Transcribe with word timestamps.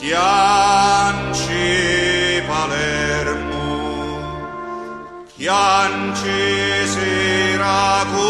Chianci 0.00 1.44
Palermo, 2.46 3.58
Chianci 5.36 6.30
Siracusa, 6.86 8.22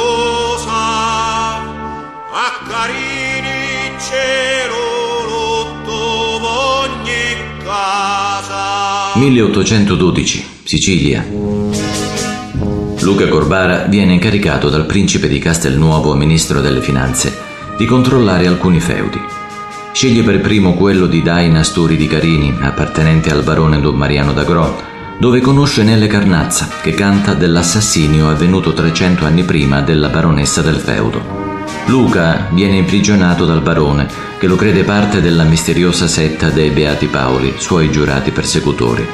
a 1.62 2.50
Carini 2.68 3.96
cielo 4.00 4.82
lotto 5.28 5.94
ogni 6.42 7.62
casa. 7.62 9.14
1812, 9.14 10.44
Sicilia. 10.64 11.24
Luca 12.98 13.28
Corbara 13.28 13.84
viene 13.84 14.14
incaricato 14.14 14.68
dal 14.71 14.87
principe 14.87 15.28
di 15.28 15.38
Castelnuovo, 15.38 16.16
ministro 16.16 16.60
delle 16.60 16.80
finanze, 16.80 17.32
di 17.78 17.87
controllare 17.87 18.48
alcuni 18.48 18.80
feudi. 18.80 19.39
Sceglie 19.92 20.22
per 20.22 20.41
primo 20.41 20.74
quello 20.74 21.06
di 21.06 21.20
Daina 21.20 21.64
Sturi 21.64 21.96
di 21.96 22.06
Carini, 22.06 22.56
appartenente 22.60 23.30
al 23.30 23.42
barone 23.42 23.80
Don 23.80 23.96
Mariano 23.96 24.32
d'Agro, 24.32 24.80
dove 25.18 25.40
conosce 25.40 25.82
Nelle 25.82 26.06
Carnazza, 26.06 26.68
che 26.80 26.92
canta 26.92 27.34
dell'assassinio 27.34 28.30
avvenuto 28.30 28.72
300 28.72 29.26
anni 29.26 29.42
prima 29.42 29.82
della 29.82 30.08
baronessa 30.08 30.62
del 30.62 30.76
feudo. 30.76 31.20
Luca 31.86 32.48
viene 32.52 32.76
imprigionato 32.76 33.45
dal 33.45 33.62
barone, 33.62 34.08
che 34.38 34.46
lo 34.46 34.56
crede 34.56 34.84
parte 34.84 35.20
della 35.20 35.42
misteriosa 35.42 36.06
setta 36.06 36.48
dei 36.50 36.70
Beati 36.70 37.09
Paoli, 37.09 37.54
suoi 37.59 37.90
giurati 37.90 38.30
persecutori. 38.30 39.06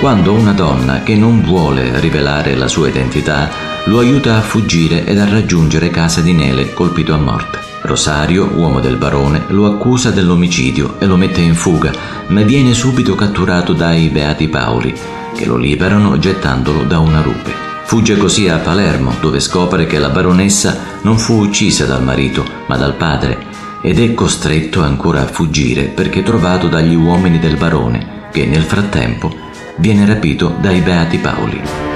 Quando 0.00 0.32
una 0.32 0.52
donna 0.52 1.02
che 1.02 1.14
non 1.14 1.42
vuole 1.42 2.00
rivelare 2.00 2.56
la 2.56 2.66
sua 2.66 2.88
identità 2.88 3.50
lo 3.84 3.98
aiuta 3.98 4.36
a 4.36 4.40
fuggire 4.40 5.04
ed 5.04 5.18
a 5.18 5.28
raggiungere 5.28 5.90
casa 5.90 6.22
di 6.22 6.32
Nele 6.32 6.72
colpito 6.72 7.12
a 7.12 7.18
morte. 7.18 7.63
Rosario, 7.86 8.50
uomo 8.54 8.80
del 8.80 8.96
barone, 8.96 9.44
lo 9.48 9.66
accusa 9.66 10.10
dell'omicidio 10.10 10.98
e 10.98 11.04
lo 11.04 11.16
mette 11.16 11.42
in 11.42 11.54
fuga, 11.54 11.92
ma 12.28 12.40
viene 12.40 12.72
subito 12.72 13.14
catturato 13.14 13.74
dai 13.74 14.08
Beati 14.08 14.48
Paoli, 14.48 14.94
che 15.34 15.44
lo 15.44 15.56
liberano 15.56 16.18
gettandolo 16.18 16.84
da 16.84 16.98
una 16.98 17.20
rupe. 17.20 17.52
Fugge 17.84 18.16
così 18.16 18.48
a 18.48 18.56
Palermo, 18.56 19.14
dove 19.20 19.38
scopre 19.38 19.84
che 19.84 19.98
la 19.98 20.08
baronessa 20.08 20.78
non 21.02 21.18
fu 21.18 21.34
uccisa 21.34 21.84
dal 21.84 22.02
marito, 22.02 22.42
ma 22.68 22.78
dal 22.78 22.94
padre, 22.94 23.44
ed 23.82 24.00
è 24.00 24.14
costretto 24.14 24.82
ancora 24.82 25.20
a 25.20 25.26
fuggire 25.26 25.84
perché 25.84 26.22
trovato 26.22 26.68
dagli 26.68 26.94
uomini 26.94 27.38
del 27.38 27.58
barone, 27.58 28.28
che 28.32 28.46
nel 28.46 28.62
frattempo 28.62 29.30
viene 29.76 30.06
rapito 30.06 30.56
dai 30.58 30.80
Beati 30.80 31.18
Paoli. 31.18 31.93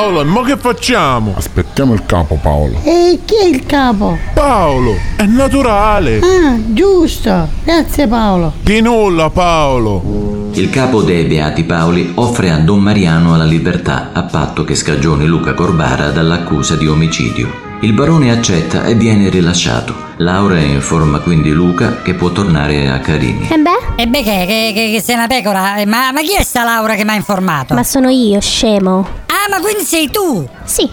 Paolo, 0.00 0.22
e 0.22 0.24
mo 0.24 0.40
che 0.40 0.56
facciamo? 0.56 1.34
Aspettiamo 1.36 1.92
il 1.92 2.06
capo, 2.06 2.38
Paolo. 2.40 2.80
E 2.84 3.20
chi 3.26 3.34
è 3.36 3.44
il 3.44 3.66
capo? 3.66 4.16
Paolo, 4.32 4.94
è 5.14 5.26
naturale. 5.26 6.20
Ah, 6.20 6.56
giusto. 6.68 7.46
Grazie 7.62 8.06
Paolo. 8.06 8.54
Di 8.62 8.80
nulla, 8.80 9.28
Paolo. 9.28 10.48
Il 10.52 10.70
capo 10.70 11.02
dei 11.02 11.24
Beati 11.24 11.64
Paoli 11.64 12.12
offre 12.14 12.50
a 12.50 12.56
Don 12.56 12.80
Mariano 12.80 13.36
la 13.36 13.44
libertà 13.44 14.08
a 14.14 14.22
patto 14.22 14.64
che 14.64 14.74
scagioni 14.74 15.26
Luca 15.26 15.52
Corbara 15.52 16.08
dall'accusa 16.08 16.76
di 16.76 16.88
omicidio. 16.88 17.68
Il 17.82 17.92
barone 17.92 18.30
accetta 18.30 18.84
e 18.84 18.94
viene 18.94 19.28
rilasciato. 19.28 19.94
Laura 20.16 20.58
informa 20.60 21.18
quindi 21.18 21.50
Luca 21.50 22.00
che 22.00 22.14
può 22.14 22.30
tornare 22.30 22.88
a 22.88 23.00
Carini. 23.00 23.48
E 23.50 23.58
beh? 23.58 24.02
E 24.02 24.06
beh 24.06 24.22
che, 24.22 24.44
che, 24.46 24.72
che, 24.74 24.90
che 24.92 25.00
sei 25.02 25.16
una 25.16 25.26
pecora? 25.26 25.74
Ma, 25.86 26.10
ma 26.10 26.20
chi 26.22 26.34
è 26.36 26.42
sta 26.42 26.64
Laura 26.64 26.94
che 26.94 27.04
mi 27.04 27.10
ha 27.10 27.14
informato? 27.14 27.74
Ma 27.74 27.84
sono 27.84 28.08
io, 28.08 28.40
scemo. 28.40 29.28
Ma 29.50 29.58
quindi 29.60 29.84
sei 29.84 30.08
tu? 30.10 30.48
Sì. 30.64 30.88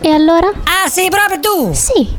E 0.00 0.10
allora? 0.10 0.48
Ah, 0.48 0.88
sei 0.88 1.10
proprio 1.10 1.38
tu? 1.40 1.72
Sì. 1.74 2.16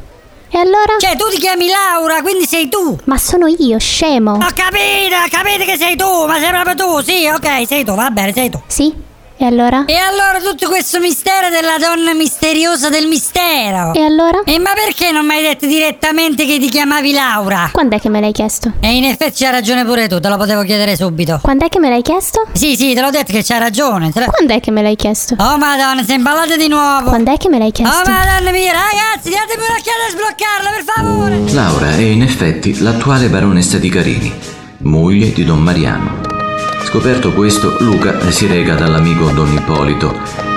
E 0.51 0.57
allora? 0.57 0.97
Cioè, 0.99 1.15
tu 1.15 1.27
ti 1.29 1.37
chiami 1.37 1.67
Laura, 1.67 2.21
quindi 2.21 2.45
sei 2.45 2.69
tu. 2.69 2.97
Ma 3.05 3.17
sono 3.17 3.47
io, 3.47 3.77
scemo. 3.79 4.33
Ho 4.33 4.51
capito, 4.53 5.15
ho 5.15 5.27
capito 5.29 5.63
che 5.65 5.77
sei 5.77 5.95
tu, 5.95 6.25
ma 6.25 6.39
sei 6.39 6.49
proprio 6.49 6.75
tu, 6.75 7.01
sì, 7.01 7.27
ok, 7.27 7.67
sei 7.67 7.83
tu, 7.83 7.93
va 7.95 8.09
bene, 8.09 8.33
sei 8.33 8.49
tu. 8.49 8.61
Sì? 8.67 8.93
E 9.41 9.45
allora? 9.45 9.85
E 9.85 9.95
allora 9.95 10.41
tutto 10.43 10.67
questo 10.67 10.99
mistero 10.99 11.47
della 11.47 11.77
donna 11.77 12.13
misteriosa 12.13 12.89
del 12.89 13.07
mistero. 13.07 13.93
E 13.93 14.01
allora? 14.01 14.41
E 14.43 14.59
ma 14.59 14.73
perché 14.73 15.11
non 15.11 15.25
mi 15.25 15.35
hai 15.35 15.41
detto 15.41 15.65
direttamente 15.65 16.45
che 16.45 16.59
ti 16.59 16.67
chiamavi 16.67 17.13
Laura? 17.13 17.69
Quando 17.71 17.95
è 17.95 18.01
che 18.01 18.09
me 18.09 18.19
l'hai 18.19 18.33
chiesto? 18.33 18.73
E 18.81 18.93
in 18.97 19.05
effetti 19.05 19.45
c'ha 19.45 19.51
ragione 19.51 19.85
pure 19.85 20.09
tu, 20.09 20.19
te 20.19 20.27
lo 20.27 20.35
potevo 20.35 20.63
chiedere 20.63 20.97
subito. 20.97 21.39
Quando 21.41 21.65
è 21.65 21.69
che 21.69 21.79
me 21.79 21.87
l'hai 21.87 22.01
chiesto? 22.01 22.47
Sì, 22.51 22.75
sì, 22.75 22.93
te 22.93 22.99
l'ho 22.99 23.11
detto 23.11 23.31
che 23.31 23.41
c'ha 23.41 23.59
ragione. 23.59 24.11
Te 24.11 24.19
lo... 24.19 24.25
Quando 24.25 24.53
è 24.53 24.59
che 24.59 24.71
me 24.71 24.81
l'hai 24.81 24.97
chiesto? 24.97 25.35
Oh 25.39 25.57
madonna, 25.57 26.03
sei 26.03 26.17
imballate 26.17 26.57
di 26.57 26.67
nuovo. 26.67 27.07
Quando 27.07 27.31
è 27.31 27.37
che 27.37 27.47
me 27.47 27.59
l'hai 27.59 27.71
chiesto? 27.71 27.95
Oh 27.95 28.11
madonna 28.11 28.51
mia, 28.51 28.73
ragazzi, 28.73 29.29
datemi 29.29 29.63
un'occhiata 29.63 30.05
a 30.05 30.09
sbloccarla, 30.09 30.69
per 30.69 30.83
favore. 30.83 31.53
Laura 31.53 31.95
è 31.95 32.01
in 32.01 32.23
effetti 32.23 32.77
l'attuale 32.79 33.29
baronessa 33.29 33.77
di 33.77 33.87
Carini, 33.87 34.33
moglie 34.79 35.31
di 35.31 35.45
Don 35.45 35.59
Mariano. 35.59 36.38
Scoperto 36.83 37.33
questo, 37.33 37.77
Luca 37.79 38.29
si 38.31 38.47
rega 38.47 38.75
dall'amico 38.75 39.29
Don 39.29 39.51
Ippolito, 39.53 40.13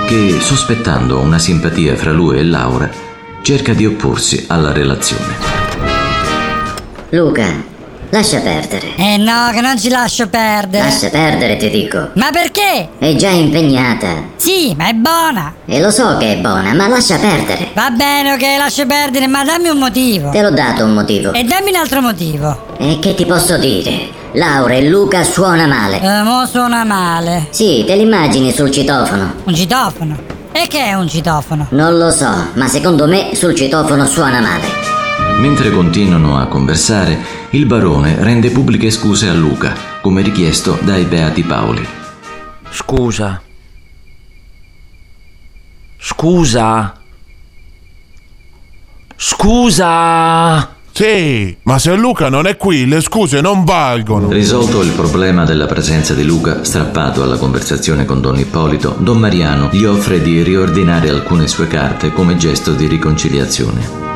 che, 0.07 0.39
sospettando 0.39 1.19
una 1.19 1.37
simpatia 1.37 1.95
fra 1.95 2.11
lui 2.11 2.39
e 2.39 2.43
Laura, 2.43 2.89
cerca 3.41 3.73
di 3.73 3.85
opporsi 3.85 4.45
alla 4.47 4.71
relazione. 4.71 5.35
Luca, 7.09 7.71
lascia 8.13 8.39
perdere. 8.41 8.95
Eh 8.95 9.17
no, 9.17 9.49
che 9.51 9.59
non 9.59 9.77
ci 9.79 9.89
lascio 9.89 10.27
perdere. 10.27 10.83
Lascia 10.83 11.09
perdere, 11.09 11.57
ti 11.57 11.69
dico. 11.71 12.09
Ma 12.13 12.29
perché? 12.31 12.89
È 12.99 13.15
già 13.15 13.29
impegnata. 13.29 14.07
Sì, 14.35 14.75
ma 14.77 14.87
è 14.89 14.93
buona. 14.93 15.55
E 15.65 15.81
lo 15.81 15.89
so 15.89 16.17
che 16.17 16.33
è 16.33 16.37
buona, 16.37 16.73
ma 16.73 16.87
lascia 16.87 17.17
perdere. 17.17 17.69
Va 17.73 17.89
bene, 17.89 18.33
ok, 18.33 18.41
lascio 18.59 18.85
perdere, 18.85 19.25
ma 19.25 19.43
dammi 19.43 19.69
un 19.69 19.79
motivo. 19.79 20.29
Te 20.29 20.43
l'ho 20.43 20.51
dato 20.51 20.85
un 20.85 20.93
motivo. 20.93 21.33
E 21.33 21.43
dammi 21.43 21.71
un 21.71 21.75
altro 21.75 22.01
motivo. 22.01 22.75
E 22.77 22.99
che 22.99 23.15
ti 23.15 23.25
posso 23.25 23.57
dire? 23.57 24.21
Laura 24.33 24.75
e 24.75 24.87
Luca 24.87 25.23
suona 25.23 25.65
male. 25.65 25.99
Eh, 25.99 26.21
mo 26.21 26.45
suona 26.45 26.83
male. 26.83 27.47
Sì, 27.49 27.83
te 27.85 27.95
l'immagini 27.95 28.51
sul 28.51 28.69
citofono. 28.69 29.33
Un 29.43 29.55
citofono? 29.55 30.15
E 30.51 30.67
che 30.67 30.83
è 30.83 30.93
un 30.93 31.09
citofono? 31.09 31.65
Non 31.71 31.97
lo 31.97 32.11
so, 32.11 32.31
ma 32.53 32.67
secondo 32.67 33.07
me 33.07 33.31
sul 33.33 33.55
citofono 33.55 34.05
suona 34.05 34.39
male. 34.39 34.92
Mentre 35.39 35.71
continuano 35.71 36.37
a 36.37 36.47
conversare, 36.47 37.17
il 37.51 37.65
barone 37.65 38.15
rende 38.23 38.49
pubbliche 38.49 38.89
scuse 38.91 39.27
a 39.27 39.33
Luca, 39.33 39.75
come 40.01 40.21
richiesto 40.21 40.77
dai 40.81 41.03
Beati 41.03 41.43
Paoli. 41.43 41.85
Scusa. 42.69 43.41
Scusa. 45.97 46.93
Scusa. 49.15 50.75
Sì, 50.91 51.57
ma 51.63 51.79
se 51.79 51.95
Luca 51.95 52.29
non 52.29 52.45
è 52.45 52.55
qui, 52.55 52.85
le 52.85 53.01
scuse 53.01 53.41
non 53.41 53.63
valgono. 53.63 54.29
Risolto 54.29 54.81
il 54.83 54.91
problema 54.91 55.43
della 55.43 55.65
presenza 55.65 56.13
di 56.13 56.23
Luca, 56.23 56.63
strappato 56.63 57.23
alla 57.23 57.37
conversazione 57.37 58.05
con 58.05 58.21
Don 58.21 58.37
Ippolito, 58.37 58.95
Don 58.99 59.17
Mariano 59.17 59.69
gli 59.71 59.85
offre 59.85 60.21
di 60.21 60.43
riordinare 60.43 61.09
alcune 61.09 61.47
sue 61.47 61.67
carte 61.67 62.11
come 62.13 62.37
gesto 62.37 62.73
di 62.73 62.85
riconciliazione. 62.85 64.12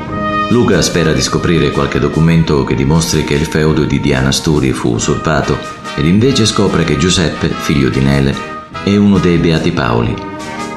Luca 0.50 0.82
spera 0.82 1.12
di 1.12 1.22
scoprire 1.22 1.72
qualche 1.72 2.00
documento 2.00 2.64
che 2.64 2.74
dimostri 2.74 3.26
che 3.26 3.34
il 3.34 3.46
feudo 3.46 3.84
di 3.84 4.00
Diana 4.00 4.32
Sturi 4.32 4.72
fu 4.72 4.94
usurpato 4.94 5.58
ed 5.96 6.06
invece 6.06 6.46
scopre 6.46 6.86
che 6.86 6.96
Giuseppe, 6.96 7.50
figlio 7.50 7.90
di 7.90 8.00
Nele, 8.00 8.34
è 8.84 8.96
uno 8.96 9.18
dei 9.18 9.40
Beati 9.40 9.72
Paoli 9.72 10.16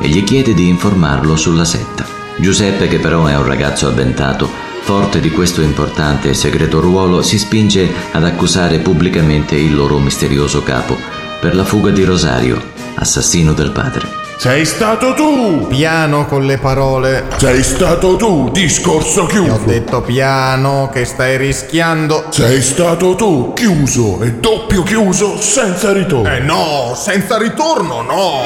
e 0.01 0.09
gli 0.09 0.25
chiede 0.25 0.55
di 0.55 0.67
informarlo 0.67 1.37
sulla 1.37 1.65
setta. 1.65 2.05
Giuseppe, 2.39 2.89
che 2.89 2.99
però 2.99 3.27
è 3.27 3.37
un 3.37 3.47
ragazzo 3.47 3.87
avventato, 3.87 4.51
forte 4.81 5.21
di 5.21 5.31
questo 5.31 5.61
importante 5.61 6.31
e 6.31 6.35
segreto 6.35 6.81
ruolo, 6.81 7.23
si 7.23 7.39
spinge 7.39 7.89
ad 8.11 8.25
accusare 8.25 8.79
pubblicamente 8.79 9.55
il 9.55 9.77
loro 9.77 9.99
misterioso 9.99 10.65
capo 10.65 10.97
per 11.41 11.55
la 11.55 11.65
fuga 11.65 11.91
di 11.91 12.03
Rosario, 12.03 12.61
assassino 12.97 13.53
del 13.53 13.71
padre. 13.71 14.20
Sei 14.41 14.65
stato 14.65 15.13
tu! 15.13 15.67
Piano 15.69 16.25
con 16.25 16.47
le 16.47 16.57
parole. 16.57 17.27
Sei 17.37 17.63
stato 17.63 18.17
tu, 18.17 18.49
discorso 18.51 19.27
Ti 19.27 19.37
ho 19.37 19.45
chiuso! 19.45 19.63
detto 19.67 20.01
piano 20.01 20.89
che 20.91 21.05
stai 21.05 21.37
rischiando. 21.37 22.25
Sei 22.31 22.63
stato 22.63 23.15
tu, 23.17 23.53
chiuso 23.53 24.23
e 24.23 24.33
doppio 24.33 24.83
chiuso 24.83 25.39
senza 25.39 25.93
ritorno! 25.93 26.33
Eh 26.33 26.39
no, 26.39 26.95
senza 26.97 27.37
ritorno 27.37 28.01
no! 28.01 28.45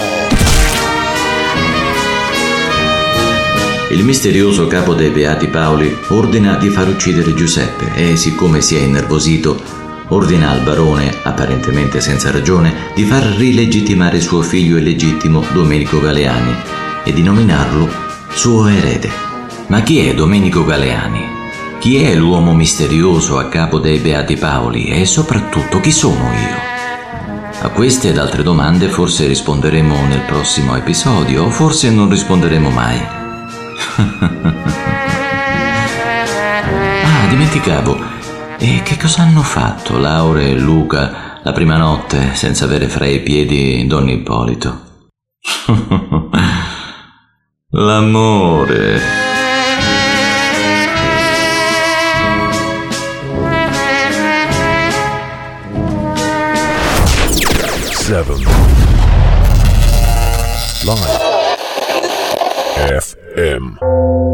Il 3.90 4.02
misterioso 4.02 4.66
capo 4.66 4.94
dei 4.94 5.10
Beati 5.10 5.46
Paoli 5.46 5.96
ordina 6.08 6.56
di 6.56 6.70
far 6.70 6.88
uccidere 6.88 7.34
Giuseppe 7.34 7.92
e, 7.94 8.16
siccome 8.16 8.60
si 8.62 8.74
è 8.74 8.80
innervosito, 8.80 9.83
ordina 10.08 10.50
al 10.50 10.60
barone, 10.60 11.12
apparentemente 11.22 12.00
senza 12.00 12.30
ragione, 12.30 12.72
di 12.94 13.04
far 13.04 13.22
rilegittimare 13.22 14.20
suo 14.20 14.42
figlio 14.42 14.76
illegittimo 14.76 15.42
Domenico 15.52 16.00
Galeani 16.00 16.54
e 17.04 17.12
di 17.12 17.22
nominarlo 17.22 17.88
suo 18.32 18.66
erede. 18.66 19.10
Ma 19.68 19.80
chi 19.82 20.06
è 20.06 20.14
Domenico 20.14 20.64
Galeani? 20.64 21.42
Chi 21.78 22.02
è 22.02 22.14
l'uomo 22.14 22.54
misterioso 22.54 23.38
a 23.38 23.48
capo 23.48 23.78
dei 23.78 23.98
Beati 23.98 24.36
Paoli 24.36 24.86
e 24.86 25.04
soprattutto 25.04 25.80
chi 25.80 25.92
sono 25.92 26.30
io? 26.32 26.72
A 27.60 27.68
queste 27.70 28.08
ed 28.10 28.18
altre 28.18 28.42
domande 28.42 28.88
forse 28.88 29.26
risponderemo 29.26 30.06
nel 30.06 30.20
prossimo 30.20 30.76
episodio 30.76 31.44
o 31.44 31.50
forse 31.50 31.90
non 31.90 32.10
risponderemo 32.10 32.68
mai. 32.70 32.98
ah, 37.04 37.26
dimenticavo. 37.28 38.13
E 38.58 38.82
che 38.82 38.96
cosa 38.96 39.22
hanno 39.22 39.42
fatto 39.42 39.98
Laura 39.98 40.40
e 40.40 40.54
Luca 40.54 41.40
la 41.42 41.52
prima 41.52 41.76
notte 41.76 42.34
senza 42.34 42.64
avere 42.64 42.88
fra 42.88 43.06
i 43.06 43.20
piedi 43.20 43.86
Don 43.86 44.08
Ippolito? 44.08 45.10
L'amore. 47.70 49.00
Seven. 57.90 58.44
Live. 60.84 61.34
FM. 63.00 64.33